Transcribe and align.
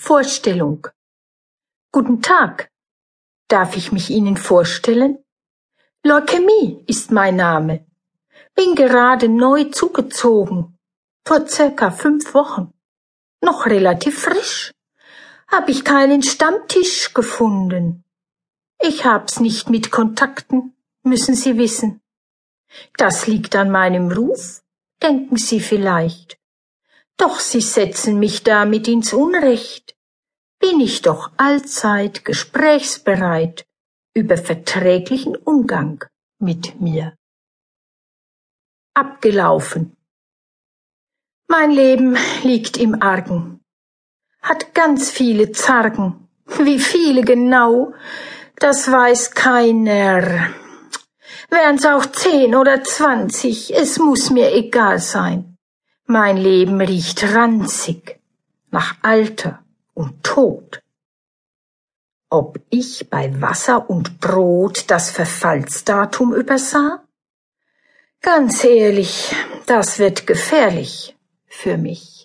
Vorstellung. 0.00 0.86
Guten 1.90 2.22
Tag. 2.22 2.70
Darf 3.48 3.76
ich 3.76 3.90
mich 3.90 4.10
Ihnen 4.10 4.36
vorstellen? 4.36 5.18
Leukämie 6.04 6.84
ist 6.86 7.10
mein 7.10 7.34
Name. 7.34 7.84
Bin 8.54 8.76
gerade 8.76 9.28
neu 9.28 9.64
zugezogen. 9.64 10.78
Vor 11.26 11.48
circa 11.48 11.90
fünf 11.90 12.32
Wochen. 12.32 12.72
Noch 13.42 13.66
relativ 13.66 14.22
frisch. 14.22 14.72
Hab 15.48 15.68
ich 15.68 15.84
keinen 15.84 16.22
Stammtisch 16.22 17.12
gefunden. 17.12 18.04
Ich 18.80 19.04
hab's 19.04 19.40
nicht 19.40 19.68
mit 19.68 19.90
Kontakten, 19.90 20.76
müssen 21.02 21.34
Sie 21.34 21.58
wissen. 21.58 22.00
Das 22.96 23.26
liegt 23.26 23.56
an 23.56 23.72
meinem 23.72 24.12
Ruf, 24.12 24.62
denken 25.02 25.36
Sie 25.36 25.58
vielleicht. 25.58 26.37
Doch 27.18 27.40
Sie 27.40 27.60
setzen 27.60 28.18
mich 28.18 28.44
damit 28.44 28.88
ins 28.88 29.12
Unrecht. 29.12 29.94
Bin 30.60 30.80
ich 30.80 31.02
doch 31.02 31.30
allzeit 31.36 32.24
gesprächsbereit 32.24 33.66
über 34.14 34.36
verträglichen 34.36 35.36
Umgang 35.36 36.04
mit 36.38 36.80
mir. 36.80 37.16
Abgelaufen. 38.94 39.96
Mein 41.48 41.70
Leben 41.70 42.16
liegt 42.42 42.76
im 42.76 43.02
Argen, 43.02 43.60
hat 44.42 44.74
ganz 44.74 45.10
viele 45.10 45.52
Zargen. 45.52 46.28
Wie 46.58 46.78
viele 46.78 47.22
genau, 47.22 47.94
das 48.56 48.90
weiß 48.90 49.32
keiner. 49.32 50.50
Wären's 51.48 51.86
auch 51.86 52.06
zehn 52.06 52.54
oder 52.54 52.82
zwanzig, 52.84 53.74
es 53.74 53.98
muss 53.98 54.30
mir 54.30 54.52
egal 54.52 54.98
sein. 54.98 55.47
Mein 56.10 56.38
Leben 56.38 56.80
riecht 56.80 57.22
ranzig 57.22 58.18
nach 58.70 58.96
Alter 59.02 59.62
und 59.92 60.24
Tod. 60.24 60.82
Ob 62.30 62.58
ich 62.70 63.10
bei 63.10 63.30
Wasser 63.42 63.90
und 63.90 64.18
Brot 64.18 64.90
das 64.90 65.10
Verfallsdatum 65.10 66.32
übersah? 66.32 67.04
Ganz 68.22 68.64
ehrlich, 68.64 69.34
das 69.66 69.98
wird 69.98 70.26
gefährlich 70.26 71.14
für 71.46 71.76
mich. 71.76 72.17